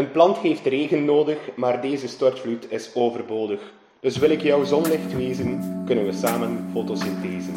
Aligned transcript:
Een 0.00 0.10
plant 0.10 0.38
heeft 0.38 0.66
regen 0.66 1.04
nodig, 1.04 1.38
maar 1.54 1.80
deze 1.80 2.08
stortvloed 2.08 2.72
is 2.72 2.90
overbodig. 2.94 3.60
Dus 4.00 4.16
wil 4.16 4.30
ik 4.30 4.42
jouw 4.42 4.64
zonlicht 4.64 5.16
wezen, 5.16 5.82
kunnen 5.86 6.04
we 6.04 6.12
samen 6.12 6.70
fotosynthese. 6.72 7.50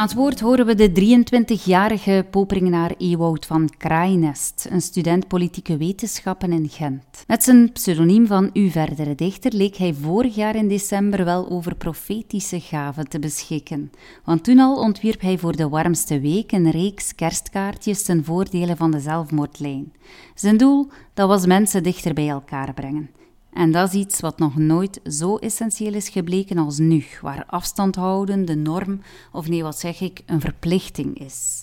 Aan 0.00 0.06
het 0.06 0.16
woord 0.16 0.40
horen 0.40 0.66
we 0.66 0.74
de 0.74 0.90
23-jarige 0.90 2.26
Poperingenaar 2.30 2.94
Ewout 2.98 3.46
van 3.46 3.70
Kraainest, 3.78 4.66
een 4.70 4.80
student 4.80 5.28
politieke 5.28 5.76
wetenschappen 5.76 6.52
in 6.52 6.68
Gent. 6.68 7.24
Met 7.26 7.44
zijn 7.44 7.72
pseudoniem 7.72 8.26
van 8.26 8.50
Uw 8.52 8.70
Verdere 8.70 9.14
Dichter 9.14 9.52
leek 9.54 9.76
hij 9.76 9.94
vorig 9.94 10.34
jaar 10.34 10.56
in 10.56 10.68
december 10.68 11.24
wel 11.24 11.50
over 11.50 11.74
profetische 11.74 12.60
gaven 12.60 13.08
te 13.08 13.18
beschikken. 13.18 13.90
Want 14.24 14.44
toen 14.44 14.58
al 14.58 14.76
ontwierp 14.76 15.20
hij 15.20 15.38
voor 15.38 15.56
de 15.56 15.68
warmste 15.68 16.20
week 16.20 16.52
een 16.52 16.70
reeks 16.70 17.14
kerstkaartjes 17.14 18.02
ten 18.02 18.24
voordele 18.24 18.76
van 18.76 18.90
de 18.90 19.00
zelfmoordlijn. 19.00 19.92
Zijn 20.34 20.56
doel, 20.56 20.88
dat 21.14 21.28
was 21.28 21.46
mensen 21.46 21.82
dichter 21.82 22.14
bij 22.14 22.28
elkaar 22.28 22.74
brengen. 22.74 23.10
En 23.52 23.72
dat 23.72 23.88
is 23.88 23.94
iets 23.94 24.20
wat 24.20 24.38
nog 24.38 24.56
nooit 24.56 25.00
zo 25.04 25.36
essentieel 25.36 25.94
is 25.94 26.08
gebleken 26.08 26.58
als 26.58 26.78
nu, 26.78 27.04
waar 27.20 27.44
afstand 27.46 27.96
houden 27.96 28.44
de 28.44 28.56
norm, 28.56 29.02
of 29.32 29.48
nee, 29.48 29.62
wat 29.62 29.78
zeg 29.78 30.00
ik, 30.00 30.20
een 30.26 30.40
verplichting 30.40 31.20
is. 31.20 31.62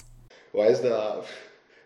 Wat 0.51 0.69
is 0.69 0.81
dat? 0.81 1.25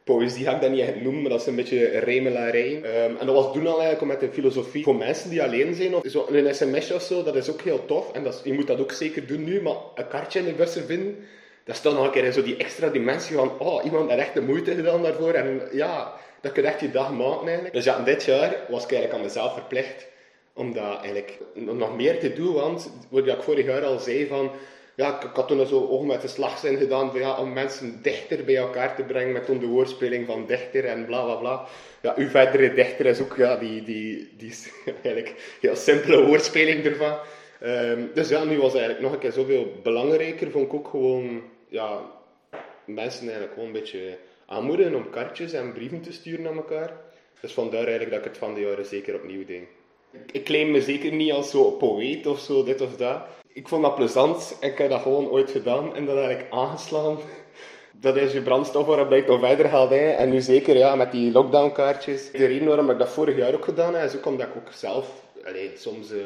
Poëzie 0.03 0.45
ga 0.45 0.55
ik 0.55 0.61
dat 0.61 0.71
niet 0.71 0.79
echt 0.79 1.01
noemen, 1.01 1.21
maar 1.21 1.31
dat 1.31 1.41
is 1.41 1.47
een 1.47 1.55
beetje 1.55 1.99
remelarij. 1.99 2.75
Um, 2.75 3.17
en 3.17 3.25
dat 3.25 3.35
was 3.35 3.53
toen 3.53 3.67
al 3.67 3.81
eigenlijk 3.81 4.11
met 4.11 4.19
de 4.19 4.35
filosofie 4.35 4.83
voor 4.83 4.95
mensen 4.95 5.29
die 5.29 5.43
alleen 5.43 5.75
zijn. 5.75 5.95
Of 5.95 6.03
zo 6.05 6.25
een 6.29 6.55
sms'je 6.55 6.95
of 6.95 7.01
zo, 7.01 7.23
dat 7.23 7.35
is 7.35 7.49
ook 7.49 7.61
heel 7.61 7.85
tof. 7.85 8.11
En 8.11 8.23
dat 8.23 8.41
je 8.43 8.53
moet 8.53 8.67
dat 8.67 8.79
ook 8.79 8.91
zeker 8.91 9.27
doen 9.27 9.43
nu, 9.43 9.61
maar 9.61 9.75
een 9.95 10.07
kaartje 10.07 10.39
in 10.39 10.45
de 10.45 10.53
bussen 10.53 10.85
vinden, 10.85 11.15
dat 11.71 11.79
is 11.79 11.89
toch 11.91 11.99
nog 11.99 12.05
een 12.05 12.21
keer 12.21 12.31
zo 12.31 12.43
die 12.43 12.57
extra 12.57 12.87
dimensie 12.89 13.35
van, 13.35 13.59
oh, 13.59 13.85
iemand 13.85 14.09
heeft 14.09 14.21
echt 14.21 14.33
de 14.33 14.41
moeite 14.41 14.75
gedaan 14.75 15.03
daarvoor. 15.03 15.33
En 15.33 15.61
ja, 15.71 16.13
dat 16.41 16.51
kun 16.51 16.63
je 16.63 16.69
echt 16.69 16.79
je 16.79 16.91
dag 16.91 17.11
maken 17.11 17.45
eigenlijk. 17.45 17.73
Dus 17.73 17.83
ja, 17.83 17.99
dit 17.99 18.23
jaar 18.23 18.55
was 18.69 18.83
ik 18.83 18.91
eigenlijk 18.91 19.13
aan 19.13 19.25
mezelf 19.25 19.53
verplicht 19.53 20.07
om 20.53 20.73
dat 20.73 20.97
eigenlijk 20.97 21.37
nog 21.53 21.95
meer 21.95 22.19
te 22.19 22.33
doen. 22.33 22.53
Want 22.53 22.91
wat 23.09 23.27
ik 23.27 23.41
vorig 23.41 23.65
jaar 23.65 23.85
al 23.85 23.99
zei 23.99 24.27
van, 24.27 24.51
ja, 24.95 25.21
ik, 25.21 25.29
had 25.33 25.47
toen 25.47 25.67
zo 25.67 25.87
oog 25.87 26.03
met 26.03 26.21
de 26.21 26.27
slagzin 26.27 26.77
gedaan 26.77 27.11
van, 27.11 27.19
ja, 27.19 27.37
om 27.37 27.53
mensen 27.53 27.99
dichter 28.01 28.43
bij 28.43 28.57
elkaar 28.57 28.95
te 28.95 29.03
brengen 29.03 29.31
met 29.31 29.45
toen 29.45 29.59
de 29.59 29.65
woordspeling 29.65 30.25
van 30.25 30.45
dichter 30.45 30.85
en 30.85 31.05
bla 31.05 31.23
bla 31.23 31.35
bla. 31.35 31.65
Ja, 32.01 32.13
uw 32.17 32.29
verdere 32.29 32.73
dichter 32.73 33.05
is 33.05 33.21
ook 33.21 33.35
ja, 33.37 33.55
die, 33.55 33.83
die, 33.83 34.33
die, 34.37 34.53
eigenlijk 35.03 35.57
heel 35.61 35.75
simpele 35.75 36.25
woordspeling 36.25 36.85
ervan. 36.85 37.17
Um, 37.63 38.11
dus 38.13 38.29
ja, 38.29 38.43
nu 38.43 38.59
was 38.59 38.71
eigenlijk 38.71 39.01
nog 39.01 39.13
een 39.13 39.19
keer 39.19 39.31
zoveel 39.31 39.71
belangrijker, 39.83 40.51
vond 40.51 40.65
ik 40.65 40.73
ook 40.73 40.87
gewoon, 40.87 41.41
ja, 41.71 42.01
mensen 42.85 43.21
eigenlijk 43.21 43.53
gewoon 43.53 43.67
een 43.67 43.81
beetje 43.81 44.17
aanmoedigen 44.45 44.95
om 44.95 45.09
kaartjes 45.09 45.53
en 45.53 45.73
brieven 45.73 46.01
te 46.01 46.11
sturen 46.11 46.41
naar 46.41 46.55
elkaar. 46.55 46.97
Dus 47.41 47.53
vandaar 47.53 47.83
eigenlijk 47.83 48.09
dat 48.09 48.19
ik 48.19 48.25
het 48.25 48.37
van 48.37 48.53
de 48.53 48.61
jaren 48.61 48.85
zeker 48.85 49.15
opnieuw 49.15 49.45
deed. 49.45 49.63
Ik 50.31 50.43
claim 50.43 50.71
me 50.71 50.81
zeker 50.81 51.11
niet 51.11 51.31
als 51.31 51.49
zo 51.49 51.71
poëet 51.71 52.27
of 52.27 52.39
zo, 52.39 52.63
dit 52.63 52.81
of 52.81 52.97
dat. 52.97 53.21
Ik 53.53 53.67
vond 53.67 53.83
dat 53.83 53.95
plezant 53.95 54.57
en 54.59 54.71
ik 54.71 54.77
heb 54.77 54.89
dat 54.89 55.01
gewoon 55.01 55.29
ooit 55.29 55.51
gedaan 55.51 55.95
en 55.95 56.05
dat 56.05 56.29
ik 56.29 56.45
aangeslaan. 56.49 57.17
Dat 57.91 58.15
is 58.15 58.33
je 58.33 58.41
brandstof 58.41 58.85
waarop 58.85 59.11
ik 59.11 59.27
nog 59.27 59.39
verder 59.39 59.69
ga. 59.69 59.89
En 59.91 60.29
nu 60.29 60.41
zeker 60.41 60.77
ja, 60.77 60.95
met 60.95 61.11
die 61.11 61.31
lockdownkaartjes. 61.31 62.31
De 62.31 62.45
reden 62.45 62.67
waarom 62.67 62.89
ik 62.89 62.97
dat 62.97 63.09
vorig 63.09 63.37
jaar 63.37 63.53
ook 63.53 63.65
gedaan 63.65 63.95
heb, 63.95 64.09
is 64.09 64.17
ook 64.17 64.25
omdat 64.25 64.47
ik 64.47 64.55
ook 64.55 64.71
zelf 64.71 65.23
allez, 65.45 65.81
soms 65.81 66.11
uh, 66.11 66.25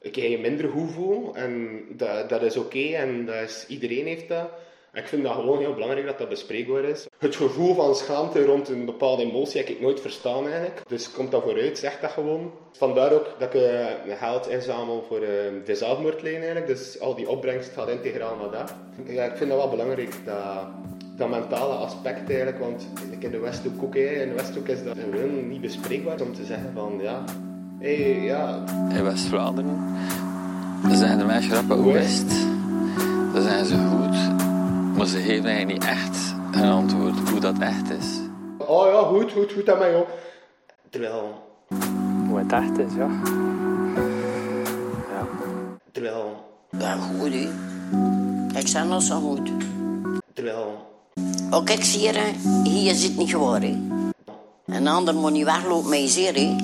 ik 0.00 0.16
je 0.16 0.38
minder 0.38 0.68
goed 0.68 0.90
voel. 0.90 1.34
En 1.34 1.84
dat, 1.90 2.28
dat 2.28 2.42
is 2.42 2.56
oké 2.56 2.94
en 2.94 3.26
dat 3.26 3.42
is, 3.42 3.64
iedereen 3.68 4.06
heeft 4.06 4.28
dat. 4.28 4.50
Ik 4.92 5.08
vind 5.08 5.22
dat 5.22 5.32
gewoon 5.32 5.58
heel 5.58 5.74
belangrijk 5.74 6.06
dat 6.06 6.18
dat 6.18 6.28
bespreekbaar 6.28 6.84
is. 6.84 7.06
Het 7.18 7.36
gevoel 7.36 7.74
van 7.74 7.94
schaamte 7.94 8.44
rond 8.44 8.68
een 8.68 8.84
bepaalde 8.84 9.22
emotie 9.22 9.60
heb 9.60 9.68
ik 9.68 9.80
nooit 9.80 10.00
verstaan 10.00 10.44
eigenlijk. 10.44 10.80
Dus 10.88 11.10
komt 11.10 11.30
dat 11.30 11.42
vooruit, 11.42 11.78
zeg 11.78 12.00
dat 12.00 12.10
gewoon. 12.10 12.50
Vandaar 12.72 13.12
ook 13.12 13.26
dat 13.38 13.54
ik 13.54 13.60
uh, 13.60 14.16
geld 14.18 14.48
inzamel 14.48 15.04
voor 15.08 15.20
uh, 15.20 15.28
de 15.64 15.74
zelfmoordlijn 15.74 16.36
eigenlijk. 16.36 16.66
Dus 16.66 17.00
al 17.00 17.14
die 17.14 17.28
opbrengst 17.28 17.72
gaat 17.72 17.88
integraal 17.88 18.36
naar 18.36 18.50
dat. 18.50 18.74
Ja, 19.06 19.24
ik 19.24 19.36
vind 19.36 19.50
dat 19.50 19.58
wel 19.58 19.70
belangrijk, 19.70 20.14
dat, 20.24 20.66
dat 21.16 21.28
mentale 21.28 21.74
aspect 21.74 22.28
eigenlijk. 22.28 22.58
Want 22.58 22.88
in 23.18 23.30
de 23.30 23.38
Westhoek 23.38 23.82
ook, 23.82 23.94
in 23.94 24.28
de 24.28 24.34
Westhoek 24.34 24.68
is 24.68 24.84
dat 24.84 24.96
gewoon 24.98 25.48
niet 25.48 25.60
bespreekbaar 25.60 26.20
om 26.20 26.34
te 26.34 26.44
zeggen 26.44 26.70
van 26.74 26.98
ja... 27.02 27.24
Hey, 27.78 28.20
ja. 28.20 28.64
In 28.94 29.04
West-Vlaanderen 29.04 29.96
zijn 30.92 31.18
de 31.18 31.24
mensen 31.24 31.54
rappen 31.54 31.92
West. 31.92 32.46
Dat 33.32 33.42
zijn 33.42 33.64
ze 33.64 33.74
goed. 33.76 34.07
Maar 34.98 35.06
ze 35.06 35.18
geven 35.18 35.44
eigenlijk 35.44 35.66
niet 35.66 35.84
echt 35.84 36.34
een 36.52 36.70
antwoord 36.70 37.28
hoe 37.30 37.40
dat 37.40 37.58
echt 37.58 37.90
is. 37.90 38.06
Oh 38.58 38.86
ja, 38.92 39.02
goed, 39.02 39.32
goed, 39.32 39.52
goed 39.52 39.70
aan 39.70 39.78
mij 39.78 39.92
joh. 39.92 40.08
Terwijl... 40.90 41.46
Hoe 42.28 42.38
het 42.38 42.52
echt 42.52 42.78
is, 42.78 42.94
ja. 42.96 43.08
Ja. 45.12 45.26
Terwijl... 45.92 46.44
Ja, 46.78 46.96
goed 46.96 47.32
hè. 47.32 47.48
Ik 48.58 48.68
zijn 48.68 48.88
nog 48.88 49.02
zo 49.02 49.20
goed. 49.20 49.50
Terwijl... 50.32 50.86
Oh 51.50 51.64
kijk, 51.64 51.84
zie 51.84 52.00
je, 52.00 52.32
hier 52.64 52.94
zit 52.94 53.16
niet 53.16 53.30
geworden. 53.30 53.90
Een 54.66 54.88
ander 54.88 55.14
moet 55.14 55.32
niet 55.32 55.44
weglopen 55.44 55.90
met 55.90 56.00
je 56.00 56.08
zeer 56.08 56.34
hè. 56.34 56.56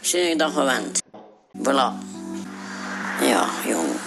Zijn 0.00 0.28
je 0.28 0.36
dat 0.36 0.50
gewend? 0.50 1.02
Voilà. 1.58 1.92
Ja, 3.20 3.46
jongen. 3.66 4.05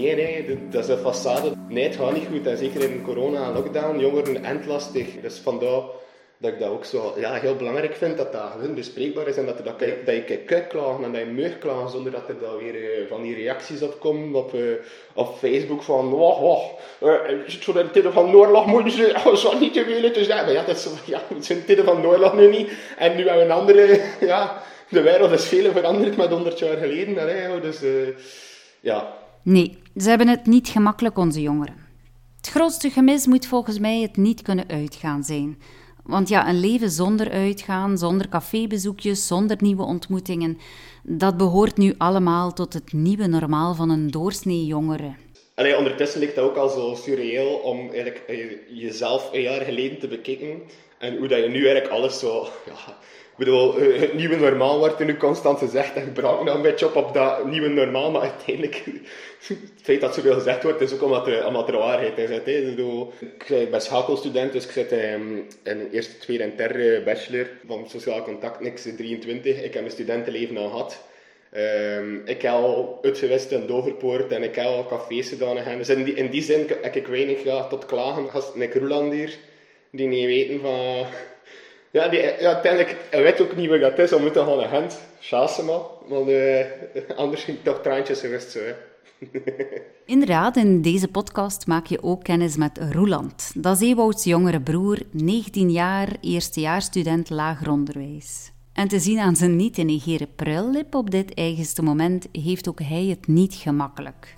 Nee, 0.00 0.14
nee, 0.14 0.58
dat 0.70 0.82
is 0.82 0.88
een 0.88 0.98
façade. 0.98 1.52
Nee, 1.68 1.84
het 1.84 1.96
gaat 1.96 2.12
niet 2.12 2.26
goed. 2.32 2.46
En 2.46 2.56
zeker 2.56 2.82
in 2.90 3.02
corona 3.02 3.46
en 3.46 3.52
lockdown, 3.52 3.98
jongeren 3.98 4.44
endlastig. 4.44 5.20
Dus 5.22 5.38
vandaar 5.38 5.82
dat 6.38 6.52
ik 6.52 6.58
dat 6.58 6.68
ook 6.68 6.84
zo 6.84 7.14
ja, 7.16 7.32
heel 7.34 7.56
belangrijk 7.56 7.94
vind, 7.94 8.16
dat 8.16 8.32
dat 8.32 8.50
gewoon 8.52 8.74
bespreekbaar 8.74 9.28
is 9.28 9.36
en 9.36 9.46
dat, 9.46 9.64
dat, 9.64 9.78
dat 9.78 10.28
je 10.28 10.38
kan 10.46 10.66
klagen 10.66 11.04
en 11.04 11.12
dat 11.12 11.20
je 11.20 11.58
mag 11.62 11.90
zonder 11.90 12.12
dat 12.12 12.28
er 12.28 12.38
dan 12.40 12.56
weer 12.56 12.74
uh, 12.74 13.08
van 13.08 13.22
die 13.22 13.34
reacties 13.34 13.82
op 13.82 14.00
komen 14.00 14.34
op, 14.34 14.54
uh, 14.54 14.72
op 15.14 15.36
Facebook 15.38 15.82
van 15.82 16.10
wacht, 16.10 16.40
wacht, 16.40 16.70
uh, 17.02 17.48
zo 17.48 17.78
in 17.78 17.90
tijden 17.90 18.12
van 18.12 18.34
oorlog 18.34 18.66
moeten 18.66 18.92
ze 18.92 19.20
zo 19.44 19.58
niet 19.58 19.72
te 19.72 19.84
willen 19.84 20.12
te 20.12 20.24
zeggen. 20.24 20.44
Maar 20.44 20.54
ja, 20.54 20.64
dat 20.64 20.76
is, 20.76 20.88
ja, 21.04 21.22
het 21.34 21.44
zijn 21.44 21.64
van 21.84 22.06
oorlog 22.06 22.34
nu 22.34 22.48
niet. 22.48 22.70
En 22.98 23.16
nu 23.16 23.28
hebben 23.28 23.46
we 23.46 23.52
een 23.52 23.58
andere, 23.58 24.00
ja, 24.20 24.62
de 24.88 25.02
wereld 25.02 25.30
is 25.30 25.44
veel 25.44 25.72
veranderd 25.72 26.16
met 26.16 26.30
100 26.30 26.58
jaar 26.58 26.76
geleden. 26.76 27.62
Dus 27.62 27.80
ja, 28.80 29.22
Nee, 29.44 29.78
ze 29.96 30.08
hebben 30.08 30.28
het 30.28 30.46
niet 30.46 30.68
gemakkelijk, 30.68 31.18
onze 31.18 31.40
jongeren. 31.40 31.76
Het 32.36 32.48
grootste 32.48 32.90
gemis 32.90 33.26
moet 33.26 33.46
volgens 33.46 33.78
mij 33.78 34.00
het 34.00 34.16
niet 34.16 34.42
kunnen 34.42 34.68
uitgaan 34.68 35.24
zijn. 35.24 35.58
Want 36.02 36.28
ja, 36.28 36.48
een 36.48 36.60
leven 36.60 36.90
zonder 36.90 37.30
uitgaan, 37.30 37.98
zonder 37.98 38.28
cafébezoekjes, 38.28 39.26
zonder 39.26 39.56
nieuwe 39.60 39.82
ontmoetingen, 39.82 40.58
dat 41.02 41.36
behoort 41.36 41.76
nu 41.76 41.94
allemaal 41.98 42.52
tot 42.52 42.72
het 42.72 42.92
nieuwe 42.92 43.26
normaal 43.26 43.74
van 43.74 43.90
een 43.90 44.10
doorsnee 44.10 44.66
jongere. 44.66 45.14
Allee, 45.54 45.76
ondertussen 45.76 46.20
ligt 46.20 46.34
dat 46.34 46.44
ook 46.44 46.56
al 46.56 46.68
zo 46.68 46.94
surreëel 46.94 47.54
om 47.54 47.78
eigenlijk 47.78 48.22
eh, 48.26 48.36
jezelf 48.80 49.28
een 49.32 49.42
jaar 49.42 49.60
geleden 49.60 49.98
te 49.98 50.08
bekijken 50.08 50.62
en 50.98 51.16
hoe 51.18 51.28
dat 51.28 51.38
je 51.38 51.48
nu 51.48 51.66
eigenlijk 51.66 51.88
alles 51.88 52.18
zo 52.18 52.46
ja, 52.66 52.96
bedoel, 53.36 53.78
eh, 53.78 54.00
het 54.00 54.14
nieuwe 54.14 54.36
normaal 54.36 54.78
wordt 54.78 55.00
er 55.00 55.06
nu 55.06 55.16
constant 55.16 55.58
gezegd 55.58 55.94
en 55.94 56.02
gebruik 56.02 56.42
nou 56.42 56.56
een 56.56 56.62
beetje 56.62 56.86
op 56.86 56.96
op 56.96 57.14
dat 57.14 57.46
nieuwe 57.46 57.68
normaal, 57.68 58.10
maar 58.10 58.22
uiteindelijk, 58.22 58.82
het 59.48 59.82
feit 59.82 60.00
dat 60.00 60.14
zoveel 60.14 60.34
gezegd 60.34 60.62
wordt, 60.62 60.80
is 60.80 60.94
ook 60.94 61.02
omdat 61.02 61.26
er, 61.26 61.46
omdat 61.46 61.68
er 61.68 61.78
waarheid 61.78 62.18
is. 62.18 62.28
Hè. 62.28 62.40
Ik, 62.40 63.70
ben 63.70 63.80
schakelstudent, 63.80 64.52
dus 64.52 64.64
ik 64.64 64.70
zit 64.70 64.92
in 64.92 65.46
een 65.62 65.90
eerste, 65.90 66.18
tweede 66.18 66.42
en 66.42 66.52
derde 66.56 67.02
bachelor 67.04 67.50
van 67.66 67.88
sociaal 67.88 68.22
contact, 68.22 68.60
niks 68.60 68.82
23. 68.96 69.56
Ik 69.56 69.72
heb 69.72 69.82
mijn 69.82 69.90
studentenleven 69.90 70.56
al 70.56 70.68
gehad. 70.68 71.02
Um, 71.56 72.22
ik 72.24 72.42
heb 72.42 72.52
al 72.52 72.98
uitgewist 73.02 73.50
in 73.50 73.66
Doverpoort 73.66 74.32
en 74.32 74.42
ik 74.42 74.54
heb 74.54 74.64
al 74.64 74.86
cafés 74.86 75.28
gedaan. 75.28 75.56
En 75.56 75.78
dus 75.78 75.88
in 75.88 76.04
die, 76.04 76.14
in 76.14 76.30
die 76.30 76.42
zin 76.42 76.66
heb 76.82 76.96
ik 76.96 77.06
weinig 77.06 77.44
ja, 77.44 77.66
tot 77.66 77.86
klagen. 77.86 78.30
Gast 78.30 78.54
Nick 78.54 78.74
Roeland 78.74 79.12
hier, 79.12 79.36
die 79.90 80.06
niet 80.06 80.26
weten 80.26 80.60
van 80.60 81.06
ja, 81.94 82.08
die, 82.08 82.20
ja, 82.20 82.52
uiteindelijk 82.52 82.96
weet 83.10 83.40
ook 83.40 83.56
niet 83.56 83.68
wat 83.68 83.80
dat 83.80 83.98
is. 83.98 84.10
We 84.10 84.18
moeten 84.18 84.42
gewoon 84.44 84.62
een 84.62 84.68
hand 84.68 85.00
chassen, 85.20 85.64
maar. 85.64 85.80
Want 86.06 86.28
uh, 86.28 86.60
anders 87.16 87.44
ging 87.44 87.58
toch 87.62 87.80
traantjes 87.82 88.20
geweest 88.20 88.50
zo. 88.50 88.58
Hè. 88.58 88.72
Inderdaad, 90.14 90.56
in 90.56 90.82
deze 90.82 91.08
podcast 91.08 91.66
maak 91.66 91.86
je 91.86 92.02
ook 92.02 92.24
kennis 92.24 92.56
met 92.56 92.78
Roeland. 92.92 93.52
Dat 93.56 93.80
is 93.80 93.88
Ewouds 93.88 94.24
jongere 94.24 94.60
broer, 94.60 94.98
19 95.10 95.70
jaar, 95.70 96.08
eerstejaarsstudent 96.20 97.30
lager 97.30 97.70
onderwijs. 97.70 98.52
En 98.72 98.88
te 98.88 98.98
zien 98.98 99.18
aan 99.18 99.36
zijn 99.36 99.56
niet 99.56 99.74
te 99.74 99.82
negeren 99.82 100.34
pruillip 100.34 100.94
op 100.94 101.10
dit 101.10 101.34
eigenste 101.34 101.82
moment, 101.82 102.28
heeft 102.32 102.68
ook 102.68 102.80
hij 102.80 103.04
het 103.04 103.26
niet 103.26 103.54
gemakkelijk. 103.54 104.36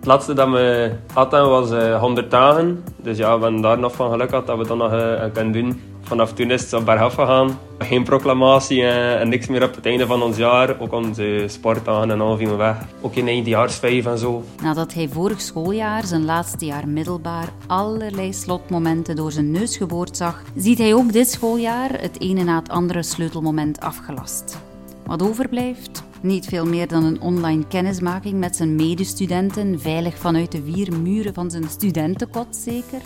Het 0.00 0.08
laatste 0.08 0.32
dat 0.32 0.48
we 0.48 0.92
hadden 1.12 1.48
was 1.48 1.70
uh, 1.70 2.00
100 2.00 2.30
dagen. 2.30 2.84
Dus 2.96 3.18
ja, 3.18 3.36
we 3.36 3.42
hebben 3.42 3.60
daar 3.60 3.78
nog 3.78 3.94
van 3.94 4.10
geluk 4.10 4.28
gehad 4.28 4.46
dat 4.46 4.58
we 4.58 4.66
dat 4.66 4.76
nog 4.76 4.92
uh, 4.92 5.24
kunnen 5.32 5.52
doen 5.52 5.80
vanaf 6.10 6.32
toen 6.32 6.50
is 6.50 6.60
het 6.60 6.70
zo 6.70 6.80
bergaf 6.80 7.14
gegaan. 7.14 7.58
Geen 7.78 8.04
proclamatie 8.04 8.86
en, 8.86 9.28
niks 9.28 9.46
meer 9.46 9.62
op 9.64 9.74
het 9.74 9.86
einde 9.86 10.06
van 10.06 10.22
ons 10.22 10.36
jaar. 10.36 10.80
Ook 10.80 10.92
onze 10.92 11.44
sport 11.46 11.88
aan 11.88 12.10
en 12.10 12.20
al 12.20 12.36
viel 12.36 12.56
weg. 12.56 12.76
Ook 13.00 13.14
in 13.14 13.28
eindjaarsvijf 13.28 14.06
en 14.06 14.18
zo. 14.18 14.44
Nadat 14.62 14.94
hij 14.94 15.08
vorig 15.08 15.40
schooljaar, 15.40 16.06
zijn 16.06 16.24
laatste 16.24 16.64
jaar 16.64 16.88
middelbaar, 16.88 17.48
allerlei 17.66 18.32
slotmomenten 18.32 19.16
door 19.16 19.32
zijn 19.32 19.50
neus 19.50 19.76
geboord 19.76 20.16
zag, 20.16 20.42
ziet 20.56 20.78
hij 20.78 20.94
ook 20.94 21.12
dit 21.12 21.30
schooljaar 21.30 21.90
het 22.00 22.20
ene 22.20 22.44
na 22.44 22.58
het 22.58 22.68
andere 22.68 23.02
sleutelmoment 23.02 23.80
afgelast. 23.80 24.58
Wat 25.06 25.22
overblijft? 25.22 26.02
Niet 26.22 26.46
veel 26.46 26.66
meer 26.66 26.88
dan 26.88 27.04
een 27.04 27.20
online 27.20 27.66
kennismaking 27.66 28.38
met 28.38 28.56
zijn 28.56 28.74
medestudenten, 28.74 29.80
veilig 29.80 30.18
vanuit 30.18 30.52
de 30.52 30.62
vier 30.62 30.92
muren 31.00 31.34
van 31.34 31.50
zijn 31.50 31.68
studentenkot 31.68 32.56
zeker? 32.56 33.00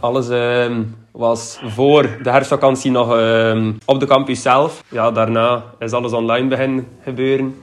Alles 0.00 0.28
uh, 0.30 0.78
was 1.12 1.60
voor 1.64 2.02
de 2.22 2.30
herfstvakantie 2.30 2.90
nog 2.90 3.14
uh, 3.14 3.68
op 3.84 4.00
de 4.00 4.06
campus 4.06 4.42
zelf. 4.42 4.84
Ja, 4.88 5.10
daarna 5.10 5.64
is 5.78 5.92
alles 5.92 6.12
online 6.12 6.48
beginnen 6.48 6.86
gebeuren. 7.02 7.54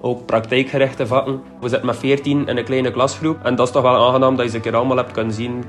Ook 0.00 0.26
praktijkgerichte 0.26 1.06
vakken. 1.06 1.40
We 1.60 1.68
zitten 1.68 1.86
met 1.86 1.96
14 1.96 2.48
in 2.48 2.56
een 2.56 2.64
kleine 2.64 2.90
klasgroep. 2.90 3.38
En 3.42 3.54
dat 3.54 3.66
is 3.66 3.72
toch 3.72 3.82
wel 3.82 4.06
aangenaam 4.06 4.36
dat 4.36 4.44
je 4.44 4.50
ze 4.50 4.56
een 4.56 4.62
keer 4.62 4.76
allemaal 4.76 4.96
hebt 4.96 5.12
kunnen 5.12 5.34
zien. 5.34 5.64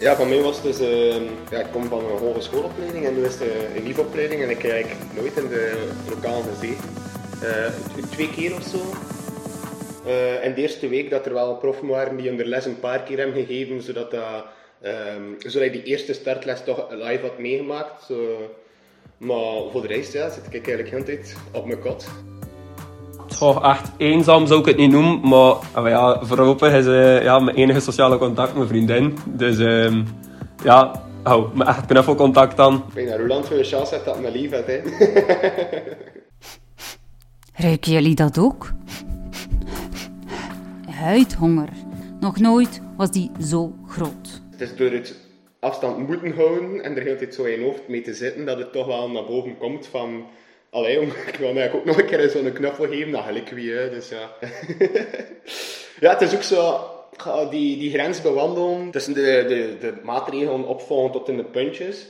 Ja, 0.00 0.16
van 0.16 0.28
mij 0.28 0.42
was 0.42 0.62
dus, 0.62 0.80
uh, 0.80 1.14
ja, 1.50 1.58
ik 1.58 1.72
kom 1.72 1.84
van 1.84 2.04
een 2.04 2.18
hogeschoolopleiding 2.18 3.06
en 3.06 3.14
nu 3.14 3.24
is 3.24 3.38
het 3.38 3.48
een 3.76 3.82
NIF-opleiding 3.82 4.42
en 4.42 4.50
ik 4.50 4.58
kijk 4.58 4.86
nooit 5.16 5.36
in 5.36 5.48
de 5.48 5.88
lokale 6.08 6.54
zee. 6.60 6.76
Uh, 7.42 7.66
twee 8.10 8.30
keer 8.30 8.54
of 8.54 8.62
zo. 8.62 8.78
Uh, 10.06 10.44
in 10.44 10.54
de 10.54 10.60
eerste 10.60 10.88
week 10.88 11.10
dat 11.10 11.26
er 11.26 11.32
wel 11.32 11.56
proffen 11.56 11.86
waren 11.86 12.16
die 12.16 12.28
hun 12.28 12.44
les 12.44 12.64
een 12.64 12.80
paar 12.80 13.02
keer 13.02 13.18
hebben 13.18 13.46
gegeven, 13.46 13.82
zodat, 13.82 14.10
dat, 14.10 14.44
um, 14.82 15.36
zodat 15.38 15.66
ik 15.66 15.72
die 15.72 15.82
eerste 15.82 16.12
startles 16.12 16.64
toch 16.64 16.90
live 16.90 17.22
had 17.22 17.38
meegemaakt. 17.38 18.08
Maar 19.16 19.70
voor 19.70 19.82
de 19.82 19.88
rest 19.88 20.12
ja, 20.12 20.30
zit 20.30 20.46
ik 20.46 20.52
eigenlijk 20.52 20.90
de 20.90 20.96
hele 20.96 21.04
tijd 21.04 21.36
op 21.52 21.66
mijn 21.66 21.80
kot. 21.80 22.06
Goh, 23.40 23.70
echt 23.70 23.90
eenzaam 23.96 24.46
zou 24.46 24.60
ik 24.60 24.66
het 24.66 24.76
niet 24.76 24.90
noemen, 24.90 25.28
maar, 25.28 25.54
maar 25.74 25.90
ja, 25.90 26.24
voorlopig 26.24 26.72
is 26.72 26.86
uh, 26.86 27.22
ja, 27.22 27.38
mijn 27.38 27.56
enige 27.56 27.80
sociale 27.80 28.18
contact 28.18 28.54
mijn 28.54 28.68
vriendin. 28.68 29.18
Dus 29.26 29.58
uh, 29.58 29.96
ja, 30.64 31.02
hou 31.22 31.56
me 31.56 31.64
echt 31.64 31.86
knuffelcontact 31.86 32.58
aan. 32.58 32.74
Ik 32.74 32.94
ben 32.94 33.06
naar 33.06 33.20
Roland 33.20 33.46
voor 33.46 33.56
je 33.56 33.64
chance 33.64 33.94
hebt 33.94 34.04
dat 34.04 34.20
me 34.20 34.30
lief 34.30 34.50
hebt, 34.50 34.66
hè. 34.66 34.80
Ruiken 37.64 37.92
jullie 37.92 38.14
dat 38.14 38.38
ook? 38.38 38.72
Huidhonger. 40.90 41.68
Nog 42.20 42.38
nooit 42.38 42.80
was 42.96 43.10
die 43.10 43.30
zo 43.42 43.74
groot. 43.88 44.42
Het 44.50 44.60
is 44.60 44.76
door 44.76 44.90
het 44.90 45.16
afstand 45.60 46.08
moeten 46.08 46.34
houden 46.34 46.82
en 46.82 46.96
er 46.96 47.02
heel 47.02 47.16
tijd 47.16 47.34
zo 47.34 47.44
in 47.44 47.58
je 47.60 47.64
hoofd 47.64 47.88
mee 47.88 48.02
te 48.02 48.14
zitten, 48.14 48.44
dat 48.46 48.58
het 48.58 48.72
toch 48.72 48.86
wel 48.86 49.10
naar 49.10 49.24
boven 49.24 49.58
komt 49.58 49.86
van 49.86 50.24
Allee, 50.70 50.94
jong, 50.94 51.12
ik 51.12 51.36
wil 51.36 51.46
eigenlijk 51.46 51.74
ook 51.74 51.84
nog 51.84 51.98
een 51.98 52.06
keer 52.06 52.30
zo'n 52.30 52.52
knuffel 52.52 52.86
geven, 52.86 53.12
dat 53.12 53.24
gelijk 53.24 53.48
wie, 53.48 53.72
hè, 53.72 53.90
dus 53.90 54.08
ja. 54.08 54.30
ja, 56.00 56.12
het 56.12 56.20
is 56.20 56.34
ook 56.34 56.42
zo, 56.42 56.80
die, 57.50 57.78
die 57.78 57.90
grens 57.90 58.22
bewandelen, 58.22 58.90
tussen 58.90 59.14
de, 59.14 59.44
de, 59.48 59.76
de 59.80 59.94
maatregelen 60.02 60.66
opvolgen 60.66 61.12
tot 61.12 61.28
in 61.28 61.36
de 61.36 61.44
puntjes. 61.44 62.06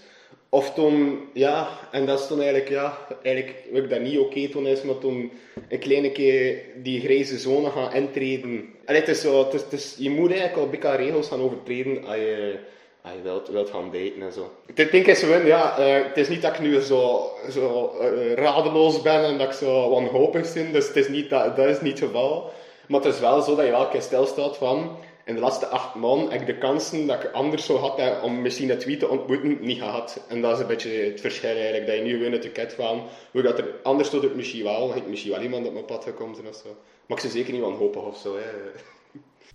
Of 0.49 0.75
toen, 0.75 1.21
ja, 1.33 1.69
en 1.91 2.07
dat 2.07 2.21
is 2.21 2.27
toen 2.27 2.41
eigenlijk, 2.41 2.69
ja, 2.69 2.99
eigenlijk 3.23 3.57
wil 3.71 3.83
ik 3.83 3.91
dat 3.91 4.01
niet 4.01 4.19
oké 4.19 4.49
toen 4.49 4.67
is, 4.67 4.83
maar 4.83 4.99
toen 4.99 5.33
een 5.69 5.79
kleine 5.79 6.13
keer 6.13 6.63
die 6.83 7.01
grijze 7.01 7.39
zone 7.39 7.71
gaan 7.71 7.95
intreden. 7.95 8.75
En 8.85 8.95
het 8.95 9.09
is 9.09 9.21
zo, 9.21 9.49
het 9.53 9.73
is, 9.73 9.95
je 9.99 10.11
moet 10.11 10.31
eigenlijk 10.33 10.85
al 10.85 10.91
een 10.91 10.97
regels 10.97 11.29
gaan 11.29 11.41
overtreden 11.41 12.05
als 12.05 12.17
je 12.17 12.59
ah, 13.03 13.13
je 13.15 13.23
wilt, 13.23 13.49
wilt 13.49 13.71
gaan 13.71 13.91
daten 13.93 14.23
en 14.23 14.33
zo. 14.33 14.51
Ik 14.67 14.91
denk 14.91 15.07
is 15.07 15.19
gewoon, 15.19 15.47
ja, 15.47 15.79
uh, 15.79 16.07
het 16.07 16.17
is 16.17 16.29
niet 16.29 16.43
dat 16.43 16.53
ik 16.53 16.61
nu 16.61 16.81
zo, 16.81 17.31
zo 17.51 17.95
uh, 18.01 18.35
radeloos 18.35 19.03
ben 19.03 19.25
en 19.25 19.39
dat 19.39 19.47
ik 19.47 19.53
zo 19.53 19.91
wanhopig 19.91 20.55
ben, 20.55 20.73
dus 20.73 20.87
het 20.87 20.97
is 20.97 21.09
niet, 21.09 21.31
dat, 21.31 21.57
dat 21.57 21.67
is 21.67 21.81
niet 21.81 22.01
het 22.01 22.09
geval. 22.09 22.51
Maar 22.89 23.01
het 23.01 23.15
is 23.15 23.21
wel 23.21 23.43
zo 23.43 23.55
dat 23.55 23.65
je 23.65 23.71
wel 23.71 23.81
een 23.81 23.89
keer 23.89 24.03
stilstaat 24.03 24.57
van, 24.57 24.97
in 25.25 25.35
de 25.35 25.41
laatste 25.41 25.67
acht 25.67 25.95
maanden 25.95 26.31
heb 26.31 26.41
ik 26.41 26.47
de 26.47 26.59
kansen 26.59 27.07
dat 27.07 27.25
ik 27.25 27.31
anders 27.33 27.67
zou 27.67 27.79
had 27.79 28.23
om 28.23 28.43
misschien 28.43 28.69
het 28.69 28.85
wie 28.85 28.97
te 28.97 29.09
ontmoeten, 29.09 29.59
niet 29.61 29.79
gehad. 29.79 30.25
En 30.29 30.41
dat 30.43 30.55
is 30.55 30.61
een 30.61 30.67
beetje 30.67 30.91
het 30.91 31.21
verschil 31.21 31.55
eigenlijk, 31.55 31.87
dat 31.87 31.97
je 31.97 32.03
nu 32.03 32.17
gewoon 32.17 32.33
uit 32.33 32.43
de 32.43 32.51
ket 32.51 32.73
van, 32.73 33.03
hoe 33.31 33.43
dat 33.43 33.59
er 33.59 33.75
anders 33.83 34.11
tot 34.11 34.23
het 34.23 34.35
misschien 34.35 34.65
wel, 34.65 34.97
ik 34.97 35.07
misschien 35.07 35.33
wel 35.33 35.43
iemand 35.43 35.67
op 35.67 35.73
mijn 35.73 35.85
pad 35.85 36.05
gekomen 36.05 36.49
of 36.49 36.55
zo. 36.55 36.77
Maar 37.07 37.19
ik 37.19 37.25
ze 37.25 37.31
zeker 37.31 37.53
niet 37.53 37.63
wanhopig 37.63 38.03
of 38.03 38.17
zo, 38.17 38.37
hè. 38.37 38.43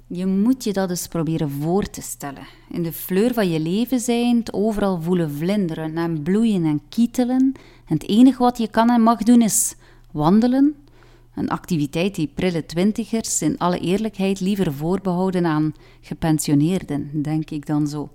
Je 0.08 0.26
moet 0.26 0.64
je 0.64 0.74
dat 0.74 0.90
eens 0.90 1.08
proberen 1.08 1.50
voor 1.50 1.84
te 1.84 2.02
stellen. 2.02 2.48
In 2.70 2.84
de 2.84 2.94
fleur 2.94 3.34
van 3.34 3.50
je 3.50 3.60
leven 3.60 4.00
zijnd, 4.00 4.54
overal 4.54 5.02
voelen 5.02 5.32
vlinderen 5.32 5.98
en 5.98 6.24
bloeien 6.24 6.66
en 6.66 6.82
kietelen. 6.90 7.54
En 7.86 7.94
het 7.94 8.08
enige 8.08 8.38
wat 8.38 8.58
je 8.58 8.68
kan 8.68 8.90
en 8.90 9.02
mag 9.02 9.24
doen 9.24 9.42
is 9.42 9.76
wandelen. 10.12 10.76
Een 11.36 11.50
activiteit 11.50 12.16
die 12.16 12.32
prille 12.36 12.66
twintigers 12.66 13.42
in 13.42 13.58
alle 13.58 13.80
eerlijkheid 13.80 14.40
liever 14.40 14.74
voorbehouden 14.74 15.46
aan 15.46 15.74
gepensioneerden, 16.02 17.22
denk 17.22 17.50
ik 17.50 17.66
dan 17.66 17.88
zo. 17.88 18.10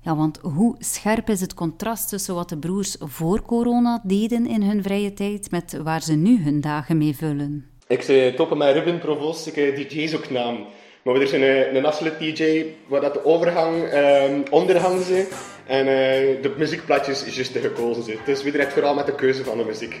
Ja, 0.00 0.16
want 0.16 0.38
hoe 0.38 0.76
scherp 0.78 1.30
is 1.30 1.40
het 1.40 1.54
contrast 1.54 2.08
tussen 2.08 2.34
wat 2.34 2.48
de 2.48 2.58
broers 2.58 2.96
voor 2.98 3.42
corona 3.42 4.00
deden 4.04 4.46
in 4.46 4.62
hun 4.62 4.82
vrije 4.82 5.14
tijd 5.14 5.50
met 5.50 5.80
waar 5.82 6.02
ze 6.02 6.14
nu 6.14 6.42
hun 6.42 6.60
dagen 6.60 6.98
mee 6.98 7.16
vullen? 7.16 7.66
Ik 7.88 8.02
zei 8.02 8.34
toppen 8.34 8.58
met 8.58 8.74
Ruben 8.74 8.98
Provost, 8.98 9.46
ik 9.46 9.54
DJ's 9.54 10.14
ook 10.14 10.30
naam. 10.30 10.66
Maar 11.02 11.14
er 11.14 11.22
is 11.22 11.32
een, 11.32 11.42
eh, 11.42 11.74
een 11.74 11.86
absolute 11.86 12.18
DJ 12.18 12.64
waar 12.86 13.00
dat 13.00 13.14
de 13.14 13.24
overgang 13.24 13.92
um, 13.92 14.42
onderhang 14.50 15.00
is. 15.00 15.26
En 15.66 15.86
uh, 15.86 16.42
de 16.42 16.54
muziekplatjes 16.56 17.24
is 17.24 17.34
juist 17.34 17.58
gekozen. 17.58 18.02
Zit. 18.02 18.18
Dus 18.24 18.42
wie 18.42 18.52
direct 18.52 18.72
vooral 18.72 18.94
met 18.94 19.06
de 19.06 19.14
keuze 19.14 19.44
van 19.44 19.58
de 19.58 19.64
muziek. 19.64 20.00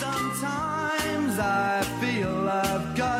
Sometimes 0.00 1.38
I 1.38 1.84
feel 2.00 2.46
I've 2.46 3.02
got 3.02 3.13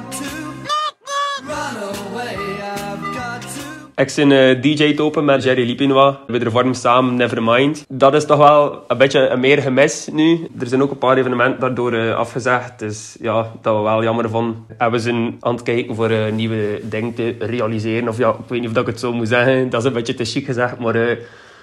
ik 3.96 4.12
ben 4.16 4.30
uh, 4.30 4.62
DJ 4.62 4.94
topen 4.94 5.24
met 5.24 5.42
Jerry 5.42 5.66
Lipinois. 5.66 6.14
We 6.26 6.50
vormen 6.50 6.74
samen 6.74 7.14
Nevermind. 7.14 7.84
Dat 7.88 8.14
is 8.14 8.26
toch 8.26 8.38
wel 8.38 8.84
een 8.88 8.96
beetje 8.96 9.28
een 9.28 9.40
meer 9.40 9.62
gemis 9.62 10.08
nu. 10.12 10.48
Er 10.58 10.66
zijn 10.66 10.82
ook 10.82 10.90
een 10.90 10.98
paar 10.98 11.16
evenementen 11.16 11.60
daardoor 11.60 11.92
uh, 11.92 12.14
afgezegd. 12.14 12.78
Dus 12.78 13.16
ja, 13.20 13.52
dat 13.62 13.76
we 13.76 13.82
wel 13.82 14.02
jammer 14.02 14.28
van. 14.28 14.66
En 14.78 14.90
we 14.90 14.98
zijn 14.98 15.36
aan 15.40 15.54
het 15.54 15.62
kijken 15.62 15.94
voor 15.94 16.10
uh, 16.10 16.32
nieuwe 16.32 16.80
dingen 16.82 17.14
te 17.14 17.34
realiseren. 17.38 18.08
Of 18.08 18.18
ja, 18.18 18.28
ik 18.28 18.48
weet 18.48 18.60
niet 18.60 18.70
of 18.70 18.76
ik 18.76 18.86
het 18.86 19.00
zo 19.00 19.12
moet 19.12 19.28
zeggen. 19.28 19.70
Dat 19.70 19.80
is 19.80 19.86
een 19.86 19.92
beetje 19.92 20.14
te 20.14 20.24
chic 20.24 20.44
gezegd. 20.44 20.78
Maar 20.78 21.18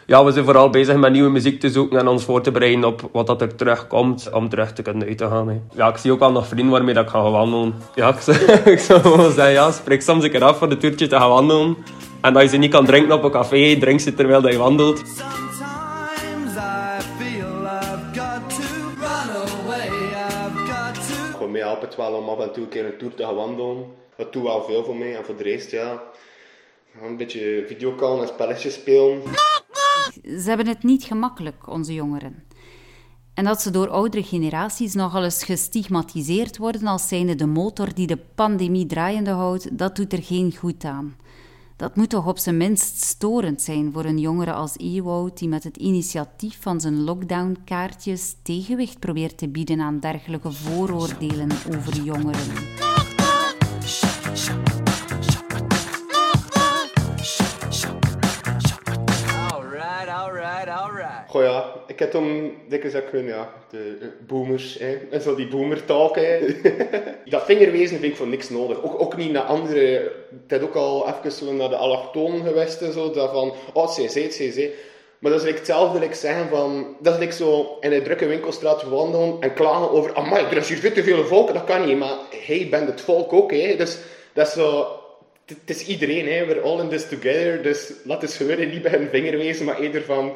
ja, 0.06 0.24
we 0.24 0.32
zijn 0.32 0.46
vooral 0.46 0.70
bezig 0.70 0.96
met 0.96 1.12
nieuwe 1.12 1.30
muziek 1.30 1.60
te 1.60 1.70
zoeken 1.70 2.00
en 2.00 2.08
ons 2.08 2.24
voor 2.24 2.42
te 2.42 2.52
bereiden 2.52 2.84
op 2.84 3.10
wat 3.12 3.28
dat 3.28 3.42
er 3.42 3.56
terugkomt 3.56 4.30
om 4.34 4.50
terug 4.50 4.74
te 4.74 4.82
kunnen 4.82 5.08
uit 5.08 5.18
te 5.18 5.28
gaan. 5.28 5.48
Hè. 5.48 5.60
Ja, 5.76 5.88
ik 5.88 5.98
zie 5.98 6.12
ook 6.12 6.22
al 6.22 6.32
nog 6.32 6.48
vrienden 6.48 6.72
waarmee 6.72 6.94
dat 6.94 7.04
ik 7.04 7.10
ga 7.10 7.30
wandelen. 7.30 7.74
Ja, 7.96 8.10
ik 8.10 8.80
zou, 8.80 9.32
zeggen, 9.32 9.52
ja, 9.52 9.72
spreek 9.72 10.02
soms 10.02 10.24
een 10.24 10.32
keer 10.32 10.44
af 10.44 10.58
voor 10.58 10.70
de 10.70 10.78
toertje 10.78 11.08
te 11.08 11.16
gaan 11.16 11.30
wandelen. 11.30 11.78
En 12.22 12.34
dat 12.34 12.42
je 12.42 12.48
ze 12.48 12.58
niet 12.58 12.72
kan 12.72 12.86
drinken 12.86 13.16
op 13.16 13.24
een 13.24 13.32
café, 13.32 13.78
drink 13.80 14.00
ze 14.00 14.14
terwijl 14.14 14.50
je 14.50 14.58
wandelt. 14.58 15.04
Gewoon 21.32 21.52
mij 21.52 21.62
helpt 21.62 21.82
het 21.82 21.96
wel 21.96 22.14
om 22.14 22.30
af 22.30 22.40
en 22.40 22.54
toe 22.54 22.64
een 22.64 22.70
keer 22.70 22.86
een 22.86 22.98
tour 22.98 23.14
te 23.14 23.24
gaan 23.24 23.36
wandelen. 23.36 23.86
Dat 24.18 24.34
doet 24.34 24.44
wel 24.44 24.64
veel 24.64 24.84
voor 24.84 24.96
mij. 24.96 25.16
En 25.16 25.26
voor 25.26 25.38
de 25.38 25.44
rest, 25.44 25.72
ja, 25.72 26.02
een 27.02 27.18
beetje 27.18 27.64
videocallen 27.68 28.22
en 28.22 28.28
spelletjes 28.28 28.74
spelen. 28.74 29.22
Ze 30.24 30.44
hebben 30.44 30.68
het 30.68 30.84
niet 30.84 31.04
gemakkelijk, 31.04 31.68
onze 31.70 31.94
jongeren. 31.94 32.44
En 33.34 33.44
dat 33.44 33.62
ze 33.62 33.72
door 33.72 33.88
oudere 33.88 34.24
generaties 34.24 34.94
nogal 34.94 35.24
eens 35.24 35.44
gestigmatiseerd 35.44 36.58
worden 36.58 36.88
als 36.88 37.08
zijnde 37.08 37.36
de 37.36 37.46
motor 37.46 37.94
die 37.94 38.08
de 38.08 38.18
pandemie 38.36 38.86
draaiende 38.86 39.32
houdt, 39.32 39.78
dat 39.78 39.96
doet 39.96 40.14
er 40.14 40.24
geen 40.24 40.56
goed 40.56 40.84
aan. 40.84 41.16
Dat 41.82 41.96
moet 41.96 42.10
toch 42.10 42.28
op 42.28 42.38
zijn 42.38 42.58
minst 42.58 43.02
storend 43.02 43.62
zijn 43.62 43.92
voor 43.94 44.06
een 44.06 44.20
jongere 44.20 44.54
als 44.54 44.78
Ewout, 44.78 45.38
die 45.38 45.48
met 45.48 45.64
het 45.64 45.78
initiatief 45.78 46.58
van 46.62 46.82
zijn 46.82 47.04
lockdownkaartjes 47.04 48.36
tegenwicht 48.44 49.00
probeert 49.00 49.38
te 49.38 49.50
bieden 49.50 49.82
aan 49.82 50.00
dergelijke 50.00 50.52
vooroordelen 50.52 51.50
over 51.76 52.02
jongeren. 52.04 52.91
Heb 62.02 62.12
toen 62.12 62.58
dikwijls 62.68 62.96
ook 62.96 63.10
gewoon, 63.10 63.26
ja, 63.26 63.54
de 63.70 64.12
boomers, 64.28 64.78
hè. 64.80 64.98
en 65.10 65.22
zo 65.22 65.36
die 65.36 65.48
boomertalk, 65.48 66.16
hè. 66.16 66.40
dat 67.26 67.46
vingerwezen 67.46 68.00
vind 68.00 68.12
ik 68.12 68.16
voor 68.16 68.28
niks 68.28 68.50
nodig. 68.50 68.84
Ook, 68.84 69.02
ook 69.02 69.18
niet 69.18 69.32
naar 69.32 69.44
andere, 69.44 70.12
het 70.48 70.64
ook 70.64 70.76
al 70.76 71.08
even 71.08 71.32
zo 71.32 71.54
naar 71.54 71.70
de 71.70 71.76
allochtonen 71.76 72.46
geweest 72.46 72.82
en 72.82 72.94
zo, 72.94 73.12
dat 73.12 73.32
van, 73.32 73.54
oh, 73.74 73.96
CC, 73.96 74.30
CC. 74.30 74.70
Maar 75.20 75.32
dat 75.32 75.44
is 75.44 75.54
hetzelfde 75.54 76.06
ik 76.06 76.14
zeggen 76.14 76.50
van, 76.50 76.96
dat 77.00 77.18
is 77.18 77.26
ik 77.26 77.32
zo 77.32 77.78
in 77.80 77.92
een 77.92 78.04
drukke 78.04 78.26
winkelstraat 78.26 78.84
wandelen 78.84 79.38
en 79.40 79.54
klagen 79.54 79.92
over, 79.92 80.16
amai, 80.16 80.46
er 80.46 80.58
is 80.58 80.70
hier 80.70 80.78
veel 80.78 80.92
te 80.92 81.04
veel 81.04 81.26
volk, 81.26 81.54
dat 81.54 81.64
kan 81.64 81.86
niet, 81.86 81.98
maar 81.98 82.18
hey, 82.46 82.68
bent 82.70 82.88
het 82.88 83.02
volk 83.02 83.34
ook, 83.34 83.52
hè. 83.52 83.76
Dus 83.76 83.98
dat 84.34 84.48
is 84.48 84.54
zo, 84.54 84.88
het 85.60 85.70
is 85.70 85.86
iedereen, 85.88 86.28
hè. 86.28 86.46
we're 86.46 86.62
all 86.62 86.80
in 86.80 86.90
this 86.90 87.08
together. 87.08 87.64
Dus 87.64 87.92
laat 88.04 88.22
eens 88.22 88.38
gewoon 88.38 88.70
niet 88.70 88.82
bij 88.82 88.92
hun 88.92 89.10
vinger 89.10 89.38
wezen, 89.38 89.66
maar 89.66 89.80
eerder 89.80 90.04
van, 90.04 90.34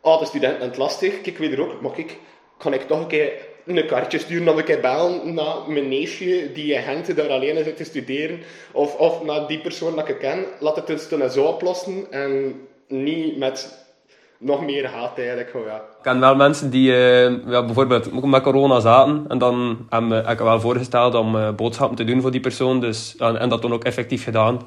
oh, 0.00 0.18
de 0.18 0.26
studenten 0.26 0.68
het 0.68 0.76
lastig. 0.76 1.20
Kijk, 1.20 1.38
weer 1.38 1.60
ook, 1.60 1.80
mag 1.80 1.96
ik, 1.96 2.18
kan 2.58 2.72
ik 2.72 2.82
toch 2.82 3.00
een 3.00 3.06
keer 3.06 3.32
een 3.76 3.86
kaartje 3.86 4.18
sturen 4.18 4.44
dan 4.44 4.58
een 4.58 4.64
keer 4.64 4.80
bellen 4.80 5.34
naar 5.34 5.56
mijn 5.66 5.88
neefje 5.88 6.52
die 6.52 6.74
in 6.74 6.82
Gent 6.82 7.16
daar 7.16 7.28
alleen 7.28 7.64
zit 7.64 7.76
te 7.76 7.84
studeren. 7.84 8.40
Of, 8.72 8.96
of 8.96 9.24
naar 9.24 9.46
die 9.46 9.60
persoon 9.60 9.96
dat 9.96 10.08
ik 10.08 10.18
ken. 10.18 10.44
Laat 10.60 10.76
het 10.76 10.86
dus 10.86 11.08
dan 11.08 11.30
zo 11.30 11.44
oplossen 11.44 12.12
en 12.12 12.60
niet 12.88 13.36
met 13.36 13.86
nog 14.38 14.64
meer 14.64 14.86
haat 14.86 15.18
eigenlijk. 15.18 15.54
Oh, 15.54 15.66
ja. 15.66 15.76
Ik 15.76 16.02
ken 16.02 16.20
wel 16.20 16.36
mensen 16.36 16.70
die 16.70 16.90
uh, 16.90 17.46
ja, 17.46 17.64
bijvoorbeeld 17.64 18.24
met 18.24 18.42
corona 18.42 18.80
zaten 18.80 19.24
en 19.28 19.38
dan 19.38 19.86
heb 19.90 20.28
ik 20.28 20.38
wel 20.38 20.60
voorgesteld 20.60 21.14
om 21.14 21.36
uh, 21.36 21.50
boodschappen 21.50 21.96
te 21.96 22.04
doen 22.04 22.20
voor 22.20 22.30
die 22.30 22.40
persoon. 22.40 22.80
Dus, 22.80 23.16
en, 23.18 23.38
en 23.38 23.48
dat 23.48 23.60
toen 23.60 23.72
ook 23.72 23.84
effectief 23.84 24.24
gedaan. 24.24 24.60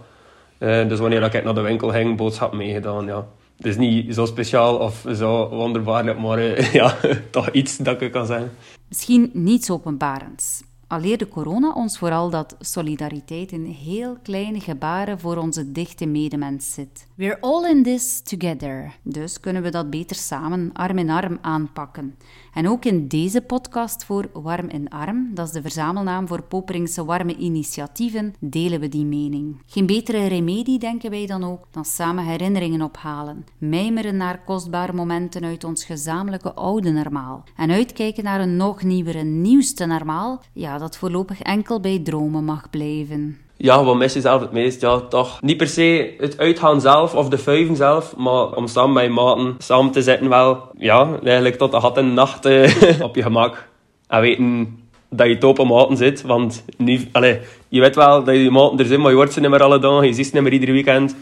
Uh, 0.60 0.88
dus 0.88 1.00
wanneer 1.00 1.24
ik 1.24 1.44
naar 1.44 1.54
de 1.54 1.62
winkel 1.62 1.90
ging, 1.90 2.18
boodschappen 2.18 2.58
meegedaan. 2.58 3.06
Ja. 3.06 3.28
Het 3.62 3.70
is 3.70 3.78
niet 3.78 4.14
zo 4.16 4.26
speciaal 4.26 4.78
of 4.78 5.06
zo 5.14 5.50
wonderbaarlijk, 5.50 6.20
maar 6.20 6.40
ja, 6.80 6.98
toch 7.30 7.52
iets 7.52 7.78
dat 7.78 8.02
ik 8.02 8.12
kan 8.12 8.26
zeggen. 8.26 8.52
Misschien 8.88 9.30
niets 9.34 9.70
openbarends. 9.70 10.62
Al 10.88 11.00
leerde 11.00 11.28
corona 11.28 11.74
ons 11.74 11.98
vooral 11.98 12.30
dat 12.30 12.56
solidariteit 12.60 13.52
in 13.52 13.66
heel 13.66 14.18
kleine 14.24 14.60
gebaren 14.60 15.20
voor 15.20 15.38
onze 15.38 15.72
dichte 15.72 16.06
medemens 16.06 16.74
zit. 16.74 17.08
We're 17.16 17.38
all 17.40 17.70
in 17.70 17.84
this 17.84 18.22
together. 18.22 18.94
Dus 19.02 19.40
kunnen 19.40 19.62
we 19.62 19.70
dat 19.70 19.90
beter 19.90 20.16
samen 20.16 20.70
arm 20.74 20.98
in 20.98 21.10
arm 21.10 21.38
aanpakken. 21.42 22.16
En 22.54 22.68
ook 22.68 22.86
in 22.86 23.08
deze 23.08 23.42
podcast 23.42 24.06
voor 24.06 24.30
Warm 24.34 24.70
in 24.70 24.90
Arm, 24.90 25.30
dat 25.34 25.48
is 25.48 25.54
de 25.54 25.62
verzamelnaam 25.62 26.28
voor 26.28 26.42
Poperingse 26.44 27.06
warme 27.06 27.36
initiatieven, 27.36 28.34
delen 28.40 28.80
we 28.80 28.90
die 28.90 29.06
mening. 29.06 29.62
Geen 29.66 29.86
betere 29.86 30.28
remedie, 30.28 30.80
denken 30.80 31.10
wij 31.10 31.26
dan 31.26 31.44
ook, 31.44 31.68
dan 31.72 31.86
samen 31.86 32.24
herinneringen 32.24 32.82
ophalen, 32.82 33.46
mijmeren 33.58 34.18
naar 34.18 34.44
kostbare 34.44 34.94
momenten 34.94 35.44
uit 35.44 35.64
ons 35.64 35.86
gezamenlijke 35.86 36.54
oude 36.54 36.92
normaal 36.92 37.44
en 37.56 37.72
uitkijken 37.72 38.24
naar 38.24 38.42
een 38.42 38.56
nog 38.56 38.84
nieuwere, 38.84 39.24
nieuwste 39.24 39.86
normaal, 39.86 40.42
ja, 40.54 40.78
dat 40.78 40.98
voorlopig 40.98 41.42
enkel 41.42 41.80
bij 41.80 42.00
dromen 42.00 42.44
mag 42.44 42.70
blijven. 42.70 43.38
Ja, 43.64 43.84
wat 43.84 43.96
mis 43.96 44.14
je 44.14 44.22
zelf 44.22 44.42
het 44.42 44.52
meest? 44.52 44.82
Ja, 44.82 45.00
toch 45.00 45.42
niet 45.42 45.58
per 45.58 45.68
se 45.68 46.14
het 46.18 46.38
uitgaan 46.38 46.82
zelf 46.82 47.16
of 47.16 47.30
de 47.30 47.38
vuiven 47.38 47.76
zelf, 47.76 48.16
maar 48.16 48.52
om 48.52 48.68
samen 48.68 48.94
met 48.94 49.10
maten 49.10 49.56
samen 49.58 49.92
te 49.92 50.02
zitten 50.02 50.30
wel, 50.30 50.72
ja, 50.78 51.20
eigenlijk 51.24 51.58
tot 51.58 51.72
de 51.72 51.80
gat 51.80 51.96
de 51.96 52.02
nacht 52.02 52.46
eh, 52.46 53.02
op 53.08 53.16
je 53.16 53.22
gemak. 53.22 53.68
En 54.08 54.22
weten 54.22 54.80
dat 55.10 55.28
je 55.28 55.38
top 55.38 55.60
op 55.60 55.68
maten 55.68 55.98
zit, 55.98 56.22
want 56.22 56.66
nu, 56.78 57.10
allez, 57.12 57.38
je 57.68 57.80
weet 57.80 57.96
wel 57.96 58.24
dat 58.24 58.36
je 58.36 58.52
maten 58.52 58.80
er 58.80 58.86
zijn, 58.86 59.02
maar 59.02 59.10
je 59.12 59.16
hoort 59.16 59.34
ze 59.34 59.40
niet 59.40 59.50
meer 59.50 59.64
alle 59.64 59.80
dagen, 59.80 60.08
je 60.08 60.14
ziet 60.14 60.28
ze 60.28 60.34
niet 60.34 60.44
meer 60.44 60.54
ieder 60.54 60.72
weekend. 60.72 61.16